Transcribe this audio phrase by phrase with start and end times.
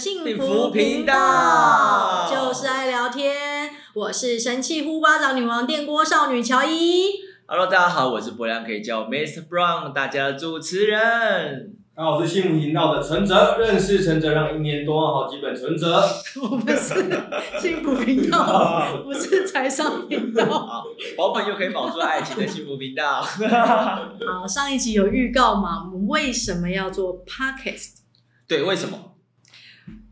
[0.00, 3.68] 幸福频道，就是爱聊天。
[3.92, 7.16] 我是神器呼巴掌女王电锅少女乔伊。
[7.44, 9.46] Hello，大家好，我是博良，可以叫 Mr.
[9.46, 11.76] Brown，大家的主持人。
[11.94, 16.02] 大家好，我是幸福频道的陈泽，认识陈泽让一年多好几本存折。
[16.40, 16.94] 我们是
[17.60, 20.82] 幸福频道， 不是财商频道。
[21.14, 23.20] 保本又可以保住爱情的幸福频道。
[23.20, 25.84] 好，上一集有预告嘛？
[25.92, 27.96] 我们为什么要做 Podcast？
[28.48, 29.09] 对，为什么？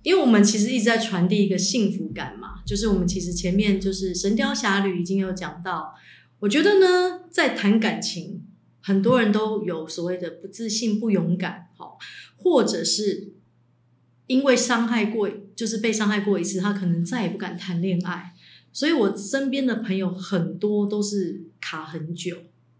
[0.08, 5.94] 因为我们其实一直在传递一个幸福感嘛，就是我们其实前面就是《神雕侠侣》已经有讲到，
[6.38, 8.42] 我觉得呢，在谈感情，
[8.80, 11.98] 很多人都有所谓的不自信、不勇敢，好，
[12.38, 13.34] 或者是
[14.28, 18.32] 因为伤害过，就是被伤害过一次，他可能再也不敢谈恋爱。
[18.72, 22.34] 所以我身边的朋友很多都是卡很久，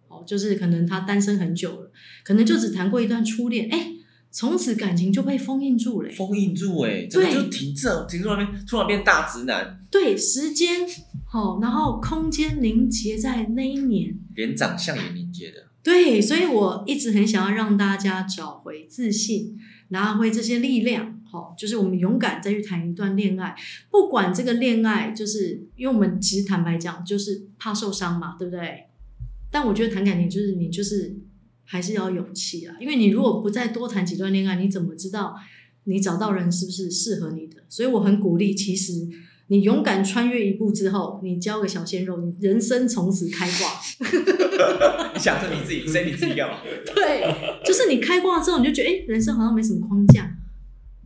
[0.09, 1.93] 哦，就是可能他单身很久了，
[2.25, 3.97] 可能就只谈过一段初恋，哎。
[4.31, 9.85] 从此感情就被封印住了，封印住哎，这个就停这停住那边，突然变大直男。
[9.91, 10.87] 对，时间
[11.27, 15.69] 好，然后空间凝结在那一年，连长相也凝结的。
[15.83, 21.19] 对，所以我一直很想要让大家找回自信，拿回这些力量。
[21.25, 23.57] 好，就是我们勇敢再去谈一段恋爱，
[23.91, 28.85] 不管这个恋爱，就是因为我们其实坦白讲，就是怕受伤嘛，对不对？
[29.51, 31.17] 但我觉得谈感情就是你就是。
[31.71, 35.35] 还是要勇气啊，因为你如果不再多谈几段恋爱，你怎么知道
[35.85, 37.57] 你找到人是不是适合你的？
[37.69, 39.07] 所以我很鼓励，其实
[39.49, 43.69] 你勇敢穿越一步之后，你交个小鲜肉，你人生从此开挂。
[45.13, 46.59] 你想着你自己，生你自己干嘛？
[46.95, 50.35] 对，就是你开挂之后，你就觉得哎、欸，人生好像没什么框架。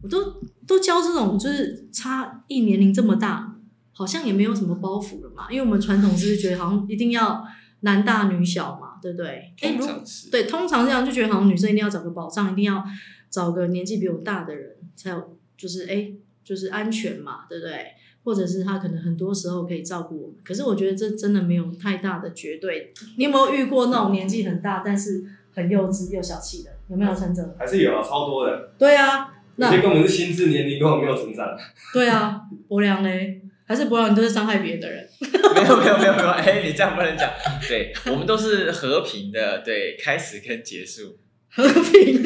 [0.03, 3.57] 我都都教这种，就是差异年龄这么大，
[3.93, 5.51] 好像也没有什么包袱了嘛。
[5.51, 7.45] 因为我们传统是觉得好像一定要
[7.83, 8.89] 男大女小嘛。
[9.03, 9.53] 对不对？
[9.61, 9.85] 哎，如
[10.31, 12.85] 对，通常这样就觉得好像女生一定要找个保障，一定要
[13.29, 16.13] 找个年纪比我大的人才有，就是哎，
[16.45, 17.75] 就是安全嘛，对不对？
[18.23, 20.37] 或者是他可能很多时候可以照顾我们。
[20.45, 22.95] 可是我觉得这真的没有太大的绝对。
[23.19, 26.71] 你有没有遇过那种年纪很大但是很幼稚又小气的？
[26.87, 27.57] 有没有陈泽？
[27.59, 28.73] 还是有啊，超多的。
[28.79, 31.45] 对啊，那有些根本是心智年龄根本没有成长。
[31.93, 33.42] 对啊，博良嘞。
[33.73, 35.09] 还是不让你都是伤害别人的人？
[35.55, 37.31] 没有没有没有没有，哎、欸，你这样不能讲。
[37.67, 41.17] 对，我们都是和平的，对，开始跟结束
[41.49, 42.23] 和平。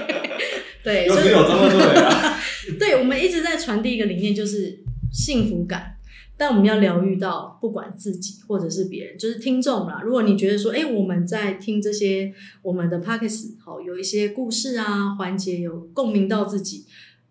[0.82, 2.40] 对，所以有这么对啊？
[2.80, 4.82] 对，我们一直在传递一个理念，就是
[5.12, 5.96] 幸福感。
[6.38, 10.00] 但我们要疗愈到，不管自己或者是别人，就是听众啦。
[10.02, 16.86] 如果你觉得说，哎、欸，我们在听这些我们的 Podcast 好，有一些故事啊环节有共鸣到自己，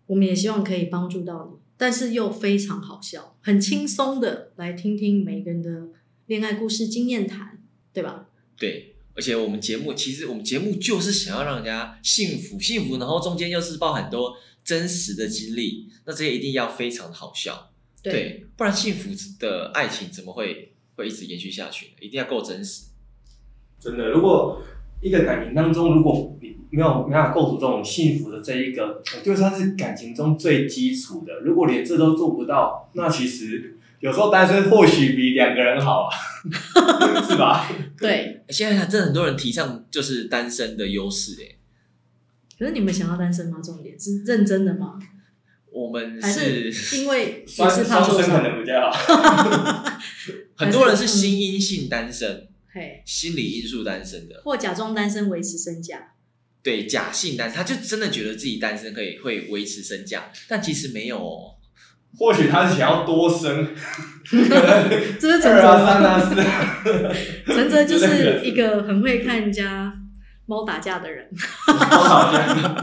[0.06, 1.59] 我们也希望可以帮助到你。
[1.80, 5.88] 但是又非常好笑，很轻松的来听听每个人的
[6.26, 7.58] 恋爱故事经验谈，
[7.94, 8.28] 对吧？
[8.58, 19.08] 对，而且我们节目其实我们节目就是想要让人家幸福幸福，然后中间又是包很多真实的经历，那这些一定要非常的好笑，对，对，不然幸福
[19.38, 21.92] 的爱情怎么会会一直延续下去呢？
[22.02, 22.88] 一定要够真实。
[23.80, 24.62] 真的，如果
[25.00, 31.40] 一个感情当中，如果你没有没办法构筑这种幸福的这一个，就算是感情中最基础的。
[31.40, 36.14] 如果连这都做不到，那其实有时候单身或许比两个人好啊，
[37.28, 37.68] 是吧？
[37.98, 41.56] 对，现在真的很多人提倡就是单身的优势诶。
[42.58, 43.58] 可是你们想要单身吗？
[43.62, 44.98] 重点是认真的吗？
[45.72, 49.98] 我们是，是因为 双双生可能比较好。
[50.56, 56.12] 很多人是心因性单身，嘿，心理因素单身的，或假装单身维持身价。
[56.62, 61.56] 对，假性单身，他就真的觉得自己单身可以会维持身价，但其实没有哦。
[62.18, 63.68] 或许他是想要多生，
[64.28, 66.34] 这是 陈泽三啊四。
[67.46, 69.92] 陈泽就是 一个很会看人家
[70.44, 71.28] 猫打架的人。
[71.68, 72.80] 猫打架，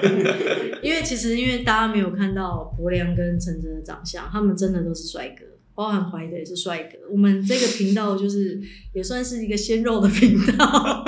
[0.00, 0.80] 对。
[0.82, 5.44] 因为其实，因为大家没有看到柏良跟陈泽的长相，他们真的都是帅哥，
[5.74, 6.98] 包含怀的也是帅哥。
[7.12, 8.58] 我们这个频道就是
[8.94, 11.04] 也算是一个鲜肉的频道。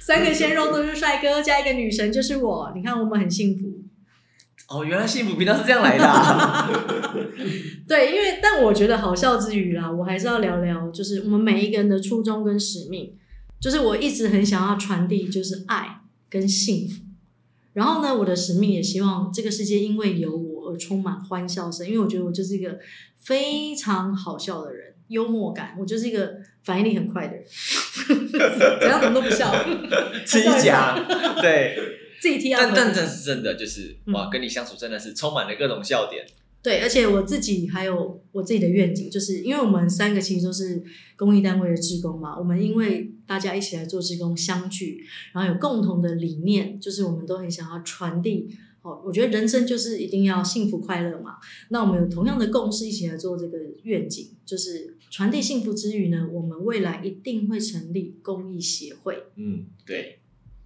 [0.00, 2.72] 三个鲜肉都是帅哥，加一个女神就是我。
[2.74, 3.82] 你看我们很幸福。
[4.68, 6.68] 哦，原来幸福频道是这样来的啊。
[7.86, 13.14] 对，因为但我觉得好笑之余啦，我还是要聊聊，就是我们每一个人的初衷跟使命。
[13.58, 17.02] 就是我一直很想要传递，就是爱跟幸福。
[17.72, 22.78] 然后呢，我的使命也希望这个世界因为有我而充满欢笑声，因为我觉得我就是一个
[23.16, 26.36] 非常好笑的人，幽默感，我就是一个。
[26.66, 27.44] 反应力很快的人，
[28.80, 29.54] 怎样怎么都不笑，
[30.24, 30.98] 自己讲，
[31.40, 31.78] 对，
[32.20, 32.52] 自己提。
[32.52, 36.26] 但但这是真的，就是哇，跟你相处真的是充满了各种笑点。
[36.60, 40.82] 对，而且我自己还有我自己的愿景，就是因为我们三个其实都是
[41.14, 48.48] 公益单位的职工嘛，我们因为大家一起来做职工相聚，然后有共同的理念，就是我们都很想要传递
[48.86, 51.38] 哦，我觉得人生就是一定要幸福快乐嘛。
[51.70, 59.24] 那我们有同样的共识，一起来做这个愿景，就是传递幸福之余呢，我们未来一定会成立公益协会。
[59.34, 60.20] 嗯，对，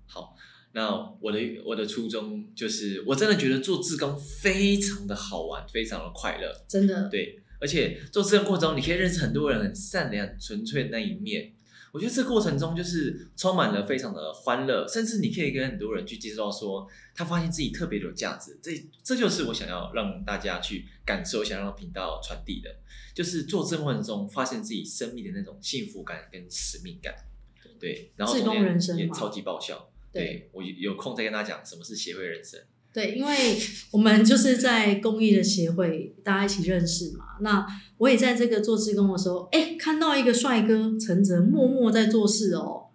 [0.06, 0.36] 好。
[0.72, 7.08] 那我的我的初衷就是，我真的觉得做志工非常的好玩，非常的快乐，真的。
[7.08, 11.54] 对，而且做志工过程中，你可以认识很多人，很善良、纯粹的那一面。
[11.92, 18.58] 我觉得这个过程中就是充满了非常的欢乐，甚至你可以跟很多人去介绍说，他发现自己特别有价值。
[18.62, 18.72] 这
[19.02, 22.76] 这就是我想要让大家去感受，想让频道传递的，
[23.14, 27.14] 就是做志工过程中发现自己生命的那种幸福感跟使命感。
[27.78, 29.90] 对，然后中间也超级爆笑。
[30.12, 32.60] 对，我有空再跟他讲什么是协会人生。
[32.92, 33.56] 对，因为
[33.92, 37.24] 我们就是在公益的协会，大家一起认识嘛。
[37.40, 37.64] 那
[37.98, 42.88] 我也在这个做志工的时候，哎，看到一个帅哥陈泽默默在做事哦，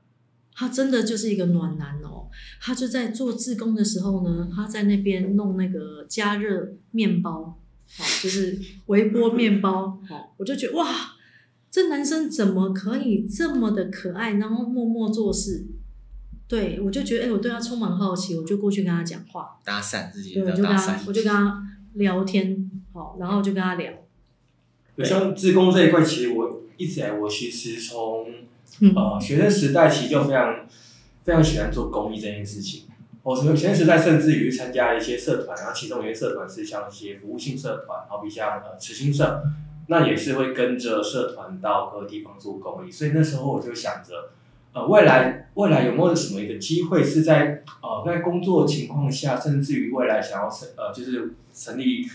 [0.54, 2.28] 他真的就是一个暖男哦。
[2.62, 7.58] 他就在做志工的时候呢，他在那边弄那个加热面包，
[7.96, 11.14] 好，就是微波面包， 好，我就觉得哇，
[11.72, 15.66] 这男生怎么可以这么的可爱，然后默默做事。
[16.48, 21.64] 对，我就觉得，哎、欸，我对他充满好奇，我就过去跟他讲话，搭讪自己，对，我就跟他，我就跟他
[21.94, 23.92] 聊天，好，然后就跟他聊。
[25.04, 28.28] 像志工这一块，其实我一直以来，我其实从、
[28.82, 30.68] 嗯、呃学生时代起就非常
[31.24, 32.84] 非常喜欢做公益这件事情。
[33.24, 39.42] 我从学生时代甚至于参加一些社团，然后其中有些社团是像一些服务性社团，好比像呃慈心社，
[39.88, 42.92] 那也是会跟着社团到各个地方做公益。
[42.92, 44.30] 所以那时候我就想着。
[44.76, 52.06] 呃，未来未来有没有什么一个机会是在呃在工作情况下，甚至于未来想要成呃就是成立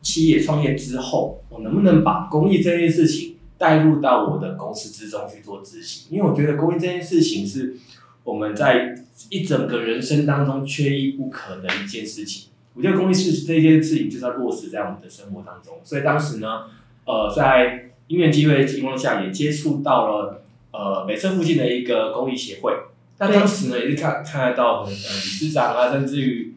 [0.00, 6.16] 企业创业之后，我能不能把公益这件事情带入到我的公司之中去做执行？
[6.16, 7.74] 因为我觉得公益这件事情是
[8.22, 8.94] 我们在
[9.28, 12.50] 一整个人生当中缺一不可的一件事情。
[12.74, 16.66] 我觉得公益是这件事情就是要落实在我们的生活当中，所以当时呢，
[17.06, 20.43] 呃，在因缘机会的情况下，也接触到了。
[20.76, 22.72] 呃，北车附近的一个公益协会，
[23.20, 26.52] 那当时呢也是看看得到，呃，理事长啊，甚至于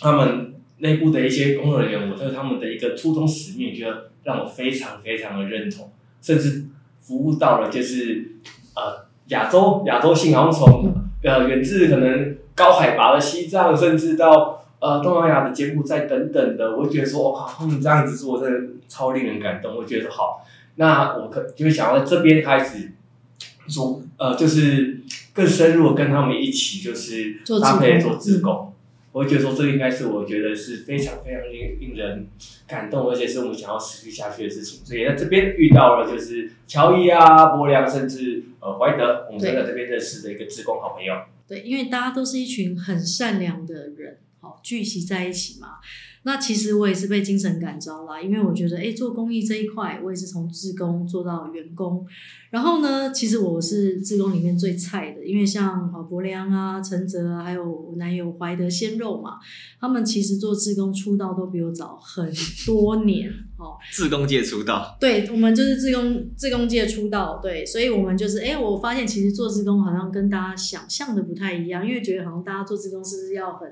[0.00, 5.92] 他们内部的一些工作人员，我对他们的一个初衷使命，觉得让我非常非常的认同，
[6.22, 6.64] 甚至
[7.02, 8.36] 服务到了就是
[8.74, 20.46] 呃亚洲亚洲性，然后从呃远至可能高海拔的西藏，甚至到呃东南亚的柬埔寨等等的，我觉得说哇，他们这样子做真的超令人感动，我觉得好，
[20.76, 22.92] 那我可就会想要在这边开始。
[23.70, 25.00] 做呃，就是
[25.32, 28.74] 更深入的跟他们一起，就是搭配做自工，
[29.12, 32.26] 我会觉得说这个应该是我觉得是非常非常令令人
[32.66, 34.84] 感动，而且是我们想要持续下去的事情。
[34.84, 41.14] 所以在这边遇到了就是乔伊啊、柏良，甚至呃怀德，我们在这边认识的一个职工好朋友。
[41.48, 45.68] 对，因为大家都是一群很善良的人，好聚集在一起嘛。
[46.22, 52.06] 那其实我也是被精神感召啦，因为我觉得，哎，做公益这一块，我也是从志工做到员工。
[52.50, 59.38] 然后呢，其实我是志工里面最菜的，因为像呃伯良啊、陈泽啊，还有我男友怀德鲜肉嘛，
[59.80, 62.30] 他们其实做志工出道都比我早很
[62.66, 63.78] 多年哦。
[63.90, 73.66] 志工界出道，对，我们就是志工志工界出道，对，所以我们就是，哎，我发现其实做志工好像跟大家想象的不太一样，因为觉得好像大家做志工是不是要很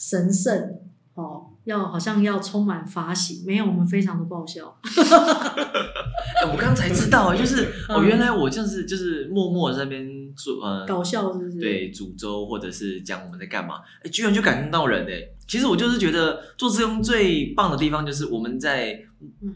[0.00, 0.80] 神圣？
[1.14, 4.74] 哦，要好像要充满法喜，没有，我们非常的爆笑。
[6.50, 11.60] 我刚才知道，就是哦，原来我就是就是默默在那边做呃搞笑，是不是？
[11.60, 15.20] 对，煮粥或者是讲我们在干嘛，哎，居然就感动到人哎！
[15.46, 18.98] 其实我就是觉得做志工最棒的地方，就是我们在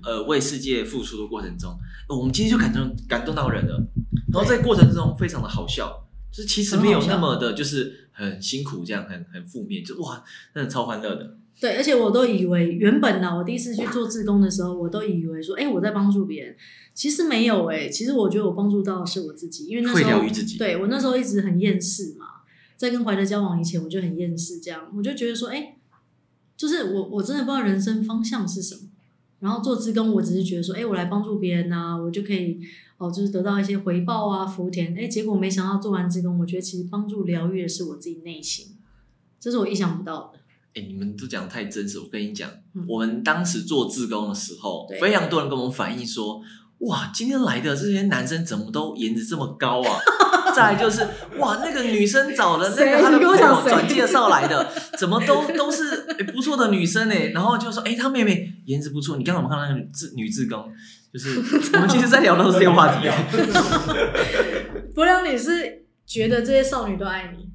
[0.02, 1.74] 呃为世界付出的过程中，
[2.10, 3.80] 我们今天就感动感动到人了。
[4.30, 6.03] 然后在过程中非常的好笑，
[6.34, 11.36] 就是其实没有那么的，就是很辛苦这样，很很负面，就哇，真的超欢乐的。
[11.60, 16.56] 对，而且我都以为原本呢，我第一次去做志工的时候，我都以为说，哎，我在帮助别人，
[16.92, 20.20] 其实没有哎，其实我觉得我帮助到的是我自己，因为那时候，
[20.58, 22.26] 对，我那时候一直很厌世嘛，
[22.76, 25.76] 在跟怀德交往以前，我就很厌世，这样我就觉得说，哎，
[26.56, 28.80] 就是我我真的不知道人生方向是什么，
[29.38, 32.58] 然后做志工，我只是觉得说，哎，我来帮助别人呐，我就可以
[33.04, 38.76] 哦，就是得到一些回报啊，福田，哎，结果没想到做完志工，我觉得其实帮助疗愈的是我自己内心，
[39.38, 40.38] 这是我意想不到的。
[40.75, 42.00] 哎、欸，你们都讲太真实。
[42.00, 46.40] 我跟你讲，嗯、我们当时做志工的时候，非常多人跟我们反映说
[46.88, 49.99] ：“哇，今天来的这些男生怎么都颜值这么高啊？”
[50.54, 51.06] 再来就是
[51.38, 60.73] ：“哇，那个女生找的那个他的朋友转介绍来的，怎么都都是、欸、不错的女生哎。”然后就说：“哎、欸，他妹妹颜值不错。”你刚刚我们看到那个志女志工？
[61.12, 61.38] 就是
[61.75, 63.08] 我们其实，在聊的都是这个话题。
[64.94, 67.49] 不良，你是觉得这些少女都爱你？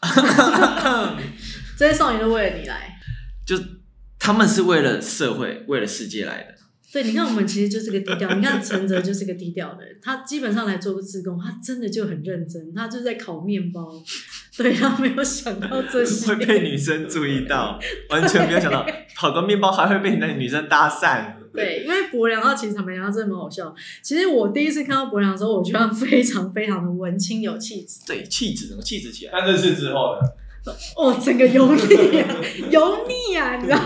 [1.76, 2.98] 这些少女都为了你来，
[3.46, 3.56] 就
[4.18, 6.54] 他们是为了社会、为了世界来的。
[6.94, 8.32] 对，你看我们其实就是个低调。
[8.34, 14.00] 你看陈哲就是个低调的人，他基本上来做个自工，他真的就很认真，他就在烤面包。
[14.56, 18.86] 对，他没有想到这些会被女生注意到， 完全没有想到
[19.16, 21.34] 烤个面包还会被那女生搭讪。
[21.52, 23.74] 对，因为伯良他其实坦白讲，他真的蛮好笑。
[24.00, 28.02] 其实我第一次看到伯良的时候，我觉得他非常非常的文青有气质。
[28.06, 29.32] 对，气质怎么气质起来？
[29.32, 30.28] 但认识之后呢？
[30.96, 32.36] 哦，整个油腻啊，
[32.70, 33.78] 油腻啊，你知道？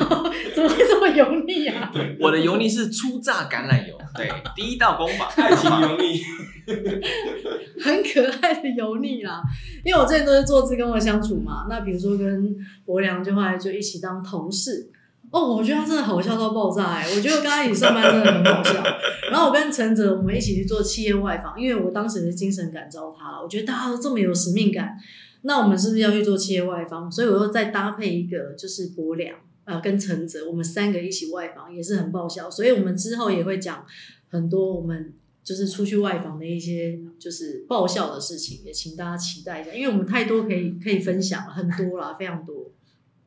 [0.55, 1.91] 怎么会这么油腻啊？
[1.93, 6.23] 对，我的油腻是初榨橄榄油，对，第一道功法，爱情油腻，
[7.83, 9.43] 很可爱的油腻啦。
[9.85, 12.55] 因为我之前都是坐姿跟我相处嘛，那比如说跟
[12.85, 14.91] 伯良，就后来就一起当同事。
[15.31, 17.05] 哦，我觉得他真的好笑到爆炸哎！
[17.15, 18.83] 我觉得跟他一起上班真的很好笑。
[19.31, 23.43] 然后我跟陈哲，我们一起去做企业外访，因为我当时的精神感召他了。
[23.43, 24.97] 我觉得大家都这么有使命感。
[25.43, 27.11] 那我们是不是要去做企业外访？
[27.11, 32.51] 所以我又再搭配一个，就是伯良呃跟陈泽，我们三个一起外访也是很爆笑。
[32.51, 33.87] 所以我们之后也会讲
[34.29, 35.15] 很多我们
[35.45, 42.73] 就是出去外访的一些就是爆笑的事情，也请大家期待一下，因为我们太多可以可以分享了，很多啦，非常多。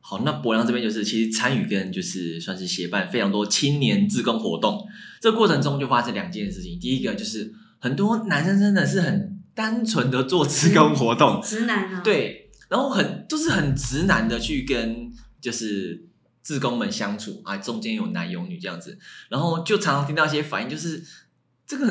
[0.00, 4.86] 好，那伯良这边就是其实参与跟就是算是协办非常多青年志工活动，
[5.20, 6.78] 这过程中就发生两件事情。
[6.78, 9.31] 第一个就是很多男生真的是很。
[9.54, 16.06] 单纯的做志工活动， 直男啊，对，然后很就是很直男的去跟就是
[16.42, 21.02] 志工们相处啊，中间有男有女这样子，然后就常常听到一些反应，就是
[21.66, 21.86] 这个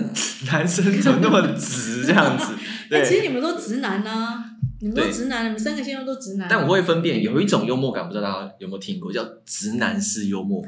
[0.47, 2.53] 男生怎么那么直这样子？
[2.89, 4.43] 对，其实你们都直男啊，
[4.79, 6.47] 你们都直男，你们三个现在都直男。
[6.49, 10.63] 但我会分辨，有一种幽默感，不知道大家有没有听过，叫直男式幽默。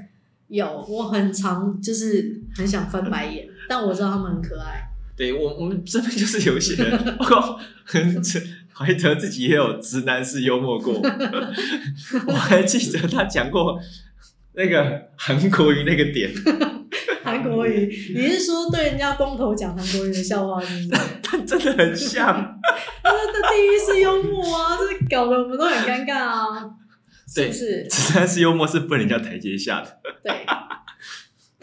[0.47, 4.89] 有，我很常就是很想翻白眼，但我知道他们很可爱。
[5.15, 8.21] 对我，我们这边就是有些人，包括很
[8.73, 10.93] 怀德自己也有直男式幽默过。
[12.27, 13.79] 我还记得他讲过
[14.55, 16.31] 那个韩国语那个点。
[17.23, 21.01] 韩国语，你是说对人家光头讲韩国语的笑话是不是？
[21.23, 22.59] 他真的很像。
[23.01, 26.69] 他的地狱式幽默啊，这搞得我们都很尴尬啊。
[27.33, 27.87] 是不是？
[27.87, 29.99] 直男式幽默是不能叫台阶下的。
[30.23, 30.31] 对。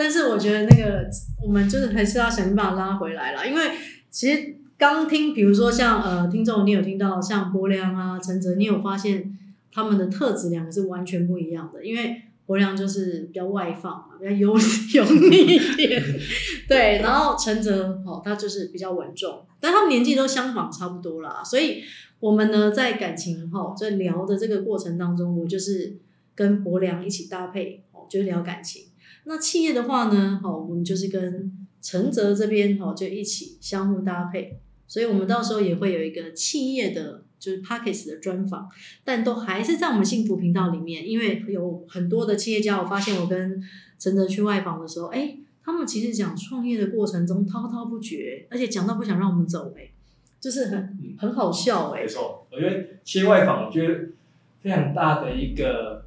[0.00, 1.06] 但是我觉得那个
[1.44, 3.70] 我们就是还是要想办法拉回来啦，因为
[4.10, 9.36] 其实刚听，比如说像呃听众，你有听到像伯良啊、陈泽，你有发现
[9.70, 11.84] 他们的特质两个是完全不一样的。
[11.84, 14.56] 因为伯良就是比较外放嘛，比较油
[14.94, 16.02] 油腻一点，
[16.66, 21.82] 对，然后陈泽哦，他就是比较稳重，但他们年纪都相仿差不多啦，所以
[22.20, 25.98] 我们呢在感情哈在聊的这个过程当中，我就是
[26.34, 28.84] 跟伯良一起搭配哦，就是聊感情。
[29.24, 38.68] 那企业的话呢，好，我们就是跟陈泽这边哦，就一起相互搭配，所以我们到时候也会有一个企业的，就是 Podcast 的专访，
[39.04, 43.62] 但都还是在我们幸福频道里面，因为有很多的企业家，我发现我跟
[43.98, 49.90] 陈泽去外访的时候，哎，他们其实讲创业的过程中滔滔不绝，而且讲到不想让我们走，哎，
[50.40, 54.08] 就是很很好笑，哎，没错，我觉得企业外访，我觉得
[54.62, 56.04] 非常大的一个。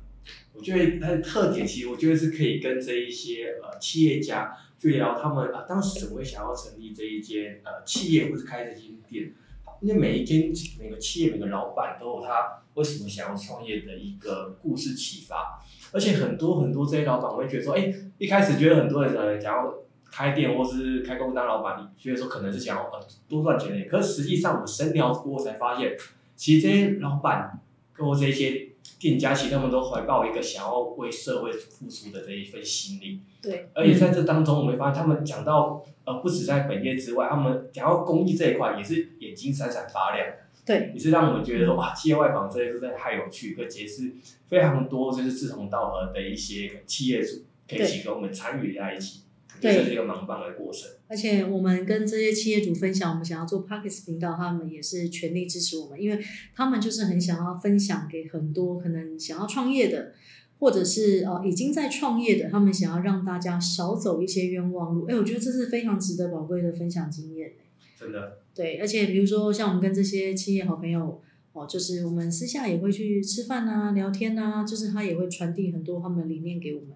[0.63, 9.33] 我觉得它的特点，其实我觉得是可以跟这一些呃企业家去聊他们啊，当时怎么会想要成立这一间呃企业或者开这间店？
[9.81, 19.73] 因为每一间每个企业每个老板都有他为什么想要创业的一个故事启发，而且很多很多这些老板我会觉得说，哎，一开始觉得很多人想要
[20.09, 25.97] 开店或是开公司当老板，觉得说可能是想要呃多赚钱的，可是实际上我深聊过才发现，
[26.37, 27.59] 其实这些老板
[27.91, 28.69] 跟我这些。
[29.03, 33.67] 店家其实他们都怀抱一个想要为社会付出的这一份心力，对。
[33.73, 40.25] 而且在这当中，我们发现他们讲到呃，不止在本业之外，他们讲到公益这一块也是眼睛闪闪发亮，
[40.65, 40.93] 对。
[40.93, 44.13] 也是让我们觉得说哇，企业外访这些真的太有趣，可以结识
[44.47, 49.22] 非常多就是志同道合的一些企业主，可以一起跟我们参与在一起。
[49.61, 50.89] 对，这是一个蛮棒的过程。
[51.07, 56.19] 而且我们跟这些企业主分享，我们想要做 Pockets 频道，他们也是全力支持我们，因为
[56.55, 60.11] 他们就是很想要分享给很多可能想要创业的，
[60.59, 65.05] 或者是呃已经在创业的，他们想要让大家少走一些冤枉路。
[65.05, 67.53] 哎，我觉得这是非常值得宝贵的分享经验。
[67.99, 68.39] 真的。
[68.55, 71.21] 对，而且比如说像我们跟这些企业好朋友
[71.53, 76.89] 哦，就是我们私下也会去吃饭啊、聊天啊，就是他也会传递很多他们的理念给我们。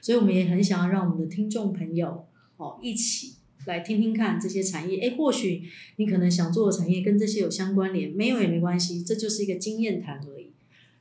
[0.00, 3.34] 所以，我们也很想要让我们的听众朋友哦一起
[3.66, 4.98] 来听听看这些产业。
[5.00, 5.64] 诶，或许
[5.96, 10.52] 你可能想做的产业跟这些有相关联，没有也没关系，这就是一个经验谈而已。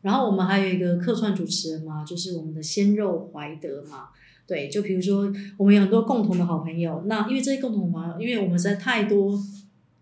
[0.02, 4.10] 然后，我们还有一个客串主持人嘛，就是我们的鲜肉怀德嘛。
[4.46, 9.40] 对，就比如说我们有很多共同的好朋友，那因为这些共同朋友，因为我们实在太多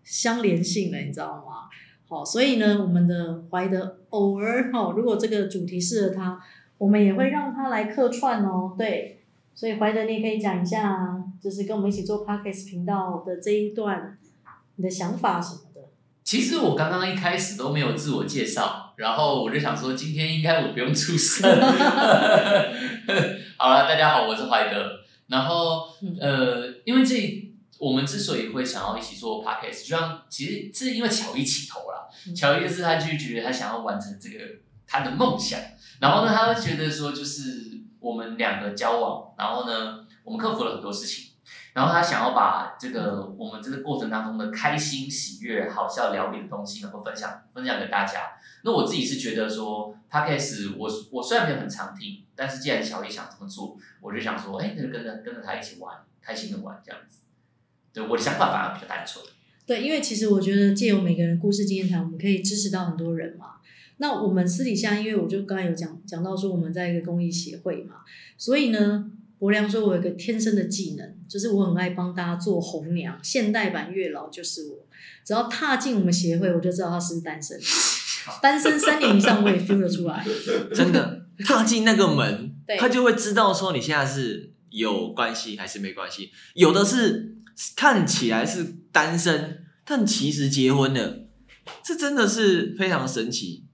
[0.02, 1.68] 相连性了，你知道吗？
[2.08, 6.40] 好，所以呢，我们的怀德偶尔哈，如果这个主题适合他。
[6.78, 8.74] 我们也会让他来客串哦。
[8.78, 9.22] 对，
[9.54, 14.16] 所以怀德你也可以讲一下，就是跟我们一起做 Podcast 频道的这一段
[14.76, 15.80] 你的想法什么的。
[16.24, 21.50] 其实我刚刚一开始都没有自我介绍，然后我就想说今天应该我不用出声。
[23.56, 25.00] 好了，大家好，我是怀德。
[25.26, 25.88] 然后
[26.20, 32.08] 呃，因为这我们之所以会想要一起做 Podcast，就像其实是因为乔伊起头了。
[32.36, 34.38] 乔伊就是他就觉得他想要完成这个
[34.86, 35.58] 他的梦想，
[36.00, 41.26] 然后呢，他会觉得说就是我们两个交往，然后呢，我们克服了很多事情。
[41.74, 48.32] 然后他想要把这个我们这个过程当中的开心、喜悦、好笑、疗愈的东西能够分享分享给大家。
[48.64, 57.20] 那我自己是觉得说，Podcast 我我虽然没有很常听，但是既然小易想这么做，我就想说，哎，那就跟着跟着他一起玩，开心的玩这样子。
[57.92, 59.24] 对，我的想法反而比较单纯。
[59.64, 63.57] 对，因为其实我觉得借由每个人故事经验谈，我们可以支持到很多人嘛。
[63.98, 67.96] 那我们私底下，因为我就刚才有讲讲到说我们在一个公益协会嘛，
[68.36, 69.10] 所以呢。
[69.40, 73.16] 伯良说：“我有一个天生的技能，就是我很爱帮大家做红娘。
[73.22, 74.84] 现代版月老就是我，
[75.24, 77.56] 只要踏进我们协会，我就知道他是不是单身。
[78.42, 80.26] 单身三年以上，我也 feel 得出来。
[80.74, 86.32] 真的，踏进那个门，他就会知道说你现在是有关系还是没关系。
[86.54, 87.36] 有的是
[87.76, 91.28] 看起来是单身，但其实结婚了，
[91.84, 93.66] 这真的是非常神奇。”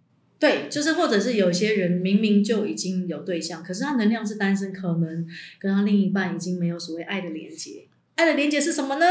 [0.45, 5.27] 对，就是或者是有些人明明就已经有对象，可是他能量是单身，可能
[5.59, 7.89] 跟他另一半已经没有所谓爱的连接。
[8.17, 9.07] 爱的连接是什么呢？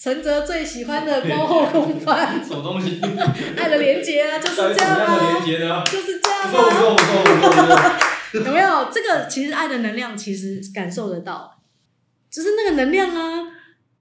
[0.00, 2.42] 陈泽最喜欢的猫后空翻。
[2.42, 2.98] 什么东西？
[3.58, 5.84] 爱的连接啊，就是这样啊。
[5.84, 7.98] 就是这样啊。
[8.32, 8.88] 有没有？
[8.90, 11.60] 这个其实爱的能量其实感受得到，
[12.30, 13.52] 只是那个能量啊，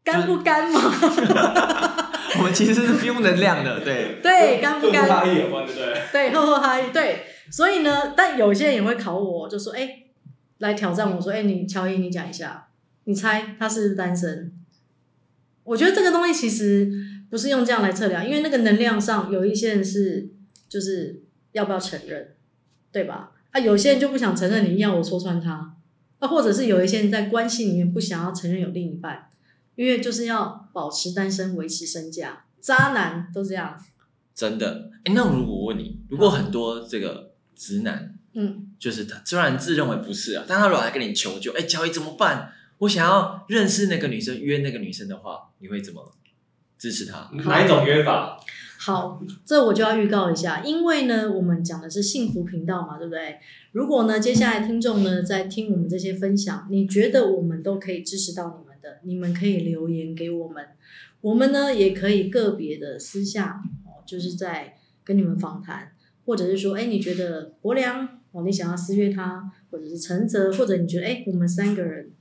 [0.02, 0.80] 干不干嘛？
[2.40, 5.08] 我们其实是 feel 能量的，对对，干不干？
[5.08, 6.02] 哈对不对？
[6.12, 10.08] 对，呵呵哈对，所以呢，但有些人也会考我，就说，哎、欸，
[10.60, 12.68] 来挑战我说，哎、欸，你乔伊，你讲一下，
[13.06, 14.52] 你猜他是不是单身？
[15.64, 16.92] 我觉得这个东西其实
[17.30, 20.30] 不是用这样来测量，因为那个能量上有一些人是
[20.70, 22.36] 就是要不要承认，
[22.92, 23.32] 对吧？
[23.52, 25.76] 啊，有些人就不想承认，你硬要我戳穿他，
[26.20, 29.30] 啊，或者是有一些人在关系里面不想要承认有另一半。
[29.76, 33.78] 因为就是要保持单身，维持身价，渣男都这样。
[34.34, 42.52] 真的，哎，那如果我问你，如果很多这个直男，嗯，就是他虽然自认为不是啊，但他如果来跟你求救，哎，乔伊怎么办？
[42.80, 46.12] 我想要认识那个女生，约那个女生的话，你会怎么
[46.78, 47.32] 支持他？
[47.46, 48.38] 哪一种约法？
[48.78, 53.40] 好，这我就要预告一下，因为呢，我们讲的是幸福频道嘛，对不对？
[53.72, 58.65] 如果呢，接下来听众呢在听我们这些分享，你觉得我们都可以支持到你
[59.04, 60.66] 你们可以留言给我们，
[61.22, 65.92] 我们呢也可以个别的私下哦，就是在跟你们访谈，
[66.26, 72.12] 或者是说，哎，你觉得伯良哦，你想要私约他，或者是陈泽，或者你觉得，哎，我们三个人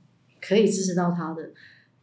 [0.41, 1.51] 可以支持到他的，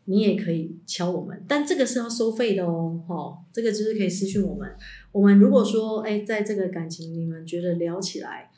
[0.04, 4.70] 你也可以敲我们，但这个是要收费的哦，哦，这个就是可以私讯我们。
[5.10, 8.50] 我们如果说，哎，在这个感情你们觉得聊起来。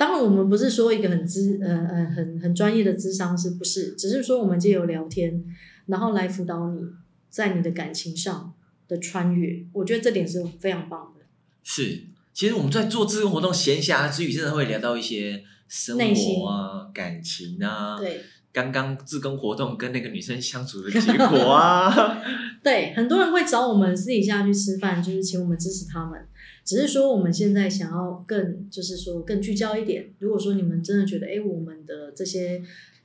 [0.00, 5.44] 当然，我们不是说一个很资呃呃很很专业的智商是，不是，只是说我们借由聊天，
[5.84, 6.80] 然后来辅导你
[7.28, 8.54] 在你的感情上
[8.88, 9.62] 的穿越。
[9.74, 11.26] 我觉得这点是非常棒的。
[11.62, 17.98] 是，其实我们在做志工活动闲暇之余，真的会聊到一些生活啊、感情啊。
[17.98, 18.22] 对。
[18.52, 21.92] 刚刚自工活动跟那个女生相处的结果啊。
[22.64, 26.18] 对，很多人会找我们私底下去吃饭，就是请我们支持他们。
[26.64, 30.12] 只是说，我们现在想要更，就是说更聚焦一点。
[30.18, 32.62] 如果说你们真的觉得，哎，我们的这些，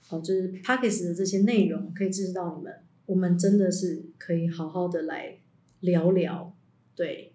[0.09, 2.73] 哦，就是 Podcast 的这些内容可以支持到你们，
[3.07, 5.37] 我们真的是可以好好的来
[5.79, 6.55] 聊聊。
[6.95, 7.33] 对，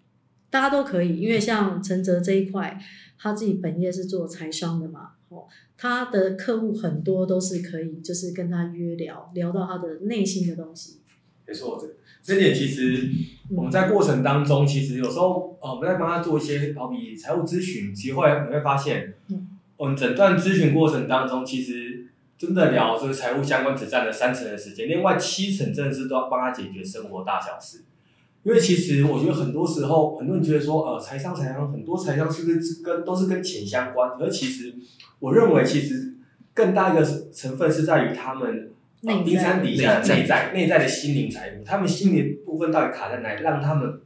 [0.50, 2.80] 大家都可以，因为像陈泽这一块，
[3.18, 10.99] 他自己本业是做财商的嘛，哦，他的客户很多都是可以，就是跟他约聊，聊到他的内心的东西。
[11.50, 11.88] 没错，这
[12.22, 13.10] 这点其实
[13.48, 19.14] 我们在过程当中，其实有时候呃，我们在帮他做一些好比财务咨询，其实后来你会发现，
[19.76, 22.06] 我们整段咨询过程当中，其实
[22.38, 27.82] 真的聊这个财务相关只占了三成的时间，另外七成真的是都要帮他解决生活大小事。
[28.44, 34.08] 因为其实我觉得很多时候，很多人觉得说，呃，财商财商，很多财商是不是跟都是跟钱相关？
[34.20, 34.72] 而其实
[35.18, 36.14] 我认为，其实
[36.54, 38.70] 更大一个成分是在于他们。
[39.02, 44.00] 冰山底下的内在内在的心灵财富，他们心灵部分到底卡在哪里，让他们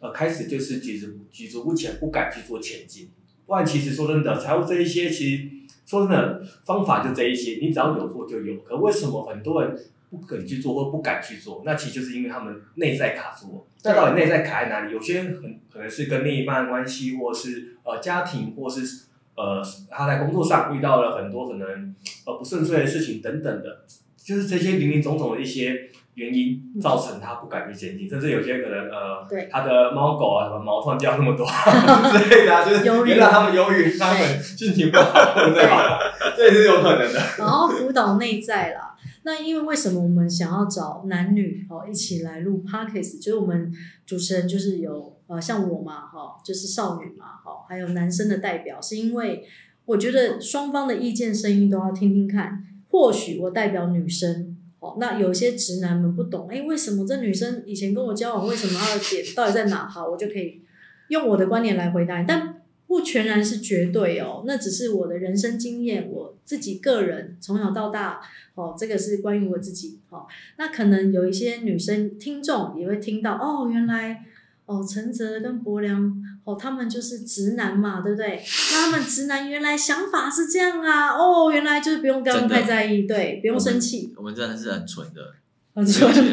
[0.00, 3.10] 呃开始就是举足举足不前，不敢去做前进。
[3.46, 5.48] 不然其实说真的，财务这一些，其实
[5.84, 8.56] 说真的方法就这一些，你只要有做就有。
[8.60, 9.78] 可为什么很多人
[10.10, 11.62] 不肯去做或不敢去做？
[11.64, 13.64] 那其实就是因为他们内在卡住了。
[13.84, 14.92] 那到底内在卡在哪里？
[14.92, 19.04] 有些很可能是跟另一半的关系，或是呃家庭，或是。
[19.38, 21.94] 呃他在工作上遇到了很多可能
[22.26, 23.84] 呃不顺遂的事情等等的，
[24.28, 25.88] 就是这些零零总总的一些。
[26.18, 31.46] 原因造成他不敢去前进，甚至有些可能呃，对他的猫狗啊什么毛突然掉那么多
[32.10, 35.12] 之类的，就是原来他们忧郁，他们心情不好，
[35.54, 35.96] 对吧？
[36.36, 37.20] 这也是有可能的。
[37.38, 43.22] 然后辅导内在啦，那因为为什么我们想要找男女哦一起来录 Podcast？
[43.22, 43.72] 就是我们
[44.04, 49.44] 主持人就是有呃像我嘛哈，就是少女嘛哈，还有男生的代表，是因为
[49.84, 54.56] 我觉得双方的意见声音都要听听看，或许我代表女生。
[54.80, 59.88] 哦，那有些直男们不懂，哎，为什么这女生以前跟我交往，为什么她的点到底在哪？
[59.88, 60.60] 好，我就可以
[61.08, 68.20] 用我的观点来回答，但不全然是绝对哦，那只是我的人生经验，我自己个人从小到大，
[68.54, 74.24] 哦，这个是关于我自己，哦，那可能有一些女生听众也会听到，哦，原来。
[74.66, 78.42] 哦，陈泽跟柏良，哦，他们就是直男嘛，对不对？
[78.72, 84.14] 那他们直男原来想法是这样啊，哦，原来就是不用跟他们太在意，对，不用生气。
[84.16, 85.34] 我们真的是很纯的，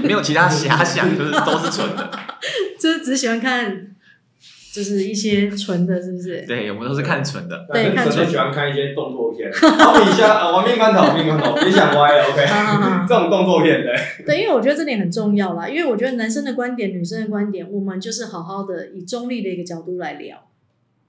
[0.04, 2.10] 没有其他遐想，就是都是纯的，
[2.80, 3.95] 就是只喜欢看。
[4.76, 6.44] 就是一些纯的，是不是？
[6.46, 7.66] 对，我们都是看纯的。
[7.72, 8.30] 对，看纯。
[8.30, 12.44] 喜欢看一些动作片，好比一下啊，玩命关头，玩命关头，别想歪了，OK。
[13.08, 14.26] 这种动作片，对。
[14.26, 20.46] 对，因为我觉得这点很重要啦，因为我觉得男生的观点、女生的观点，我们就是好好的以中立的一个角度来聊，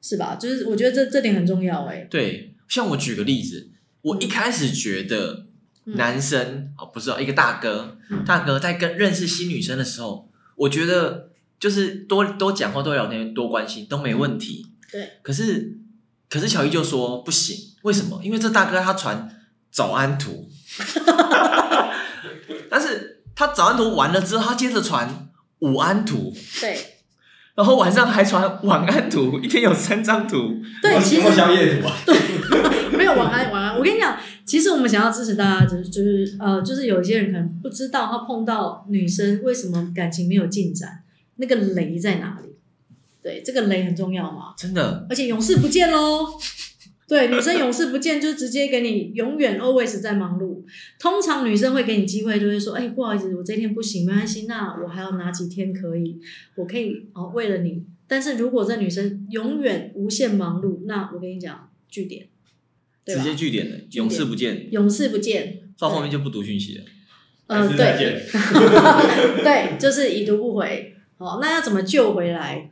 [0.01, 0.37] 是吧？
[0.39, 2.07] 就是我觉得这这点很重要，哎。
[2.09, 3.71] 对，像我举个例子，
[4.03, 5.47] 我一开始觉得
[5.87, 11.31] 男生哦，不是哦，一个大哥，大哥在跟认识新女生的时候，我觉得。
[11.59, 14.67] 就是多多讲话、多聊天、多关心都没问题。
[14.91, 15.09] 对。
[15.23, 15.79] 可是，
[16.29, 18.21] 可是乔伊就说不行，为什么？
[18.23, 19.29] 因为这大哥他传
[19.71, 20.49] 早安图，
[22.71, 25.29] 但是他早安图完了之后，他接着传
[25.61, 26.33] 午安图。
[26.61, 26.79] 对。
[27.55, 30.61] 然后晚上还传晚安图，一天有三张图。
[30.83, 31.97] 对，其实宵夜图啊。
[32.05, 32.15] 对，
[32.99, 33.75] 没有晚安晚安。
[33.79, 34.15] 我跟你讲，
[34.45, 41.03] 其实我们想要支持大家，就是就是呃，就是有一些人可能不知道，他碰到女生为什么感情没有进展。
[41.37, 42.55] 那个雷在哪里？
[43.23, 44.55] 对，这个雷很重要嘛。
[44.57, 46.27] 真的，而且永世不见喽。
[47.09, 50.65] 对，女生永世不见，就直接给你永远 always 在忙碌。
[50.99, 56.19] 通常女生会给你机会，就会说：“哎，不好意思，我这天不行，没关系，那我还有哪几天可以？
[56.57, 62.27] 我可以哦，为了你。”但是如果这女生永远无限忙碌，那我跟你讲，据点，
[63.05, 66.85] 直接据点的，永世不见，永世不见，到后面就不读讯息了。
[67.47, 68.27] 嗯，对，
[69.45, 70.96] 对，就是已读不回。
[71.19, 72.71] 好，那要怎么救回来？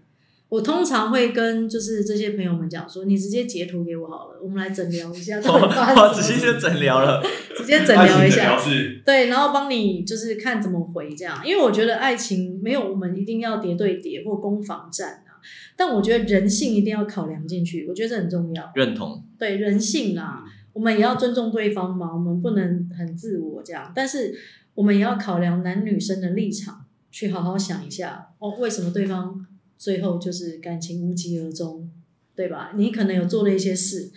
[0.50, 5.38] 我通常会跟就是这些朋友们讲说，你直接截图给我好了，我们来诊疗一下。
[5.42, 7.20] 我直接就诊疗了，
[7.57, 8.57] 直接诊疗一下。
[9.04, 15.42] 对，然后帮你就是看怎么回这样，因为我觉得爱情没有我们一定要叠对叠或攻防战啊，
[15.74, 18.70] 但我觉得人性一定要考量进去，我觉得这很重要。
[18.76, 19.24] 认同。
[19.37, 24.38] 对，人性啊，我们也要尊重对方嘛，我们不能很自我这样，但是
[24.74, 26.84] 我们也要考量男女生的立场。
[27.14, 29.46] 去好好想一下哦，为什么对方
[29.79, 31.88] 最后就是感情无疾而终，
[32.35, 32.72] 对吧？
[32.74, 34.11] 你可能有做了一些事，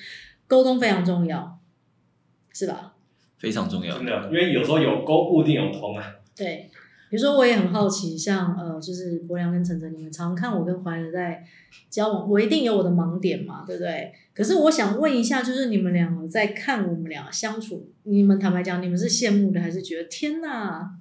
[0.47, 1.59] 沟通非常重要，
[2.51, 2.95] 是吧？
[3.37, 6.03] 非常重要，真的，因为有时候有沟不一定有通啊。
[6.35, 6.71] 对，
[7.11, 11.45] 比如说我也很好奇，像呃，就是柏良跟晨晨，你们常看我跟怀德在
[11.91, 14.11] 交往，我一定有我的盲点嘛，对不对？
[14.33, 20.97] 可是我想问一下，就是你们两个在看我们俩相处，你们坦白讲，你们是羡慕的，还是觉得天哪？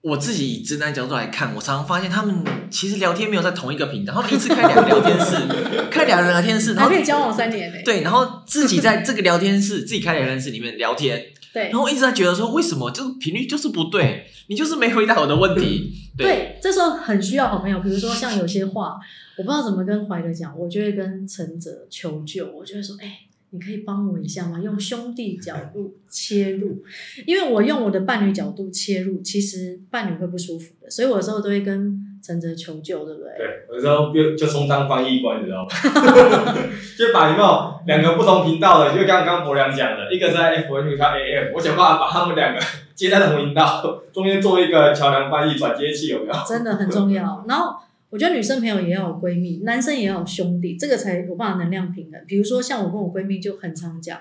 [0.00, 5.36] 我自己以直男角度来看，我常常发现他们其实聊天没有在同一个频道，他们一次开两个聊天室，
[5.90, 7.78] 开两个聊天室，然后可以交往三年呢。
[7.84, 11.20] 对，然后自己在这个聊天室，自己开聊天室里面聊天，
[11.52, 15.92] 对，然后一直在觉得说，为什么就是频率就是不对，你就是没回答我的问题。
[16.16, 18.96] 对，对，这时候很需要好朋友，比如说像有些话，
[19.36, 23.27] 我不知道怎么跟怀哥讲，我就会跟陈哲求救，我就会说，哎、欸。
[23.50, 24.60] 你可以帮我一下吗？
[24.62, 26.84] 用兄弟角度切入，
[27.26, 33.30] 因为我用我的伴侣角度切入，其实伴侣会不舒服的，所以我有时候都会跟陈哲求救，对不对？
[33.38, 35.70] 对，有时候就就充当翻译官，你知道吗？
[36.98, 42.60] 就把有没有两个不同频道的，就刚刚博良讲的，一个在 FM，一个在 AM，我想办法把他们两个
[42.94, 46.34] 接在同频道，中间做一个桥梁翻译转接器，有没有？
[46.46, 47.44] 真的很重要。
[47.48, 47.76] 然后。
[48.10, 52.18] 我觉得女生朋友也要有闺蜜，男生也要有兄弟，这个才有办法能量平衡。
[52.26, 54.18] 比如说像我跟我闺蜜就很常讲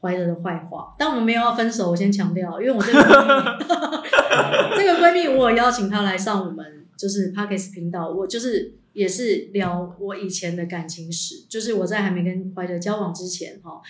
[0.00, 3.58] 怀德的坏话，但我们没有要分手，我先强调，因为我这个闺蜜，
[4.76, 13.80] 这个闺蜜我有邀请她来上我们就是 Podcast 频道，我就是也是聊我以前的感情史，就是我在还没跟怀德交往之前哈，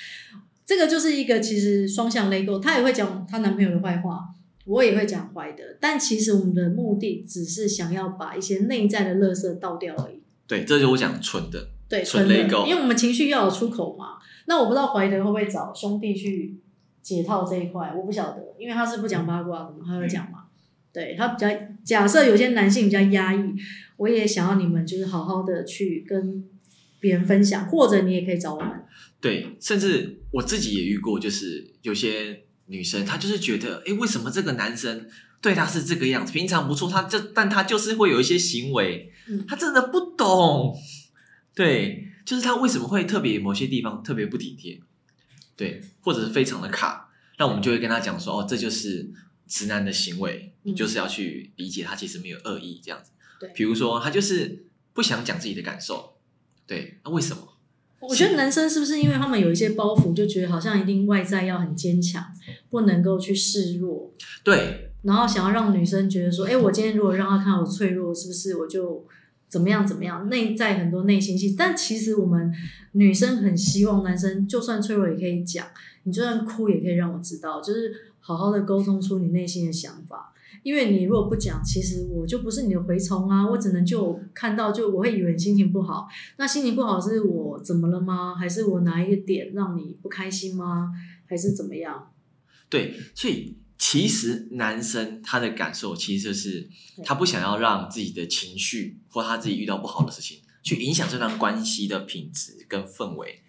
[0.67, 4.29] 这个就是一个其实双向泪沟，她也会讲她男朋友的坏话。
[4.68, 10.20] 我也会讲坏的，但其实我们的目的只是想要把一些内在的垃圾倒掉而已。
[10.46, 11.70] 对，这就是我讲纯的。
[11.88, 14.18] 对，纯 Lego，因为我们情绪要有出口嘛。
[14.46, 16.59] 那我不知道怀德会不会找兄弟去
[17.02, 20.44] 解套这一块，我不晓得，因为他是不讲八卦的嘛，他会讲嘛。
[20.92, 21.48] 对，他比较
[21.83, 23.54] 假设有些男性比较压抑，
[23.96, 26.44] 我也想要你们就是好好的去跟
[27.00, 28.70] 别人分享，或者你也可以找我们。
[29.20, 35.09] 对，甚至我自己也遇过，就是有些女生她就是觉得，哎，为什么这个男生
[35.42, 36.33] 对她是这个样子？
[36.33, 39.12] 平常不错，他就但他就是会有一些行为，
[39.48, 40.74] 他真的不懂。
[41.54, 44.81] 对，就是他为什么会特别某些地方特别不体贴，
[45.57, 49.11] 对，或者是非常的卡，那我们就会跟他讲说，哦，这就是。
[49.50, 53.12] 直男的行为，你就是要去理解他其实没有恶意这样子。
[53.40, 56.18] 对，比如说他就是不想讲自己的感受，
[56.66, 57.48] 对，那为什么？
[58.01, 62.25] 我觉得男生是不是因为他们有一些包袱，就觉得好像一定外在要很坚强，
[62.71, 64.13] 不能够去示弱。
[64.45, 69.05] 对，然后想要让女生觉得说，哎，我今天如果让他看我脆弱，是不是我就
[69.49, 70.29] 怎么样怎么样？
[70.29, 72.53] 内在很多内心戏，但其实我们
[72.93, 75.67] 女生很希望男生就算脆弱也可以讲，
[76.05, 78.05] 你就算哭也可以让我知道，就是。
[78.21, 80.35] 好好的沟通出你内心的想法，
[80.68, 88.35] 因为你如果不讲，其实我就不是你的蛔虫啊，我只能就看到就我会以为你心情不好，那心情不好是我怎么了吗？
[88.35, 90.90] 还是我哪一个点让你不开心吗？
[91.26, 92.11] 还是怎么样？
[92.68, 96.68] 对，所以其实男生他的感受其实就是
[97.02, 103.40] 他不想要让自己的情绪或他自己遇到不好的事情去影响这段关系的品质跟氛围。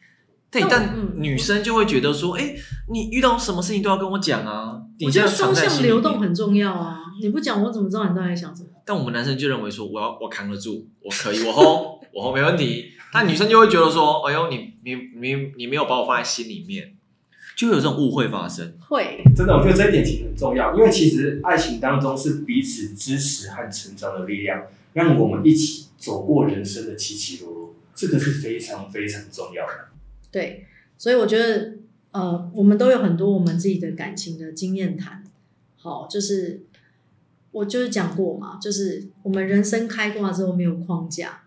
[0.52, 2.58] 对，但女生就会觉得说，哎、嗯，
[2.92, 4.82] 你遇到什么事情都要跟我讲啊。
[5.06, 8.70] 我觉得双向流动很重要啊，你不讲我怎么知道你到底在想什么？
[8.86, 12.92] 但我们男生就认为说，我要我扛得住，我可以，我 hold， 我 hold 没问题。
[13.12, 16.96] 但女生就会觉得说，哎呦，你你你你没有把我放在心里面，
[17.56, 18.74] 就有这种误会发生。
[18.80, 29.74] 会，真的，我觉得这一点其实很重要，因为其实爱情当中是彼此支持和成长的力量，让我们一起走过人生的起起落落，这个是非常非常重要的。
[30.32, 30.66] 对，
[30.98, 31.74] 所以我觉得，
[32.12, 35.24] 呃，我们都有很多我们自己的感情的经验谈。
[35.82, 36.62] 好，就是
[37.52, 41.42] 我就是讲过嘛，就是我们人生开挂之后没有框架，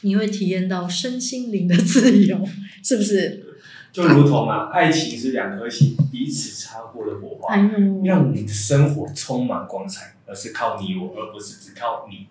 [0.00, 2.44] 你会体验到身心灵的自由，
[2.82, 3.44] 是不是？
[3.92, 7.56] 就如同啊，爱情是两颗心彼此擦过的火花，
[8.04, 12.26] 让你的生活充满光彩，而是靠你我，而不是只靠你。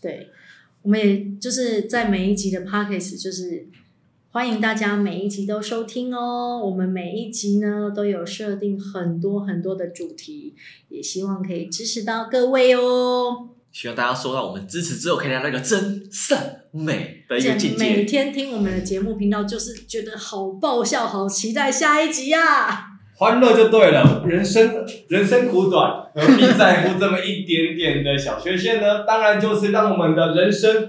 [0.00, 0.30] 对，
[0.82, 3.68] 我们也就是在每一集的 Podcast 就是。
[4.32, 6.60] 欢迎大家每一集都收听哦！
[6.64, 10.54] 我们每一集呢都有设定很多很多的主题，
[10.88, 13.48] 也希望可以支持到各位哦。
[13.72, 17.84] 希望大家收到我们支持之后，可以来那个真善美的一个境界。
[17.84, 22.84] 每天听我们的节目频道，就是觉得好爆笑，好期待下一集呀、啊！
[23.16, 29.04] 欢乐就对了，人生人生苦短，何必在乎这么一点点的小缺陷呢？
[29.04, 30.88] 当然就是让我们的人生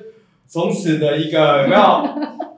[0.51, 1.81] 从此的一个有没有？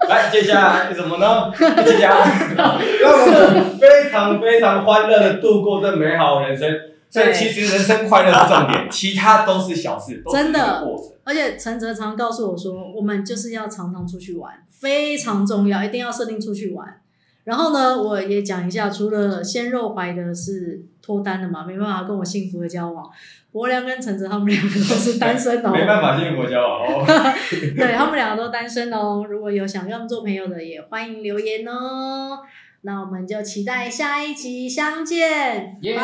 [0.09, 1.51] 来，接下来什么呢？
[1.53, 2.09] 一起讲，
[2.99, 6.67] 让我们非常非常欢乐的度过这美好人生。
[7.11, 10.23] 所以其实人生快乐是重点， 其他都是小事。
[10.31, 10.83] 真的，
[11.23, 16.99] 而且陈哲常告诉我说，我们就是要常常出去玩，非常重要，一定要设定出去玩。
[17.43, 23.05] 然后呢，我也讲一下，除了鲜肉怀的是脱单了嘛，没办法跟我幸福的交往。
[23.51, 27.05] 柏良跟陈泽他们两个都是单身哦，没办法幸福交往哦。
[27.77, 29.23] 对，他们两个都单身哦。
[29.29, 32.39] 如果有想跟他们做朋友的，也欢迎留言哦。
[32.81, 36.01] 那我们就期待下一集相见，拜拜。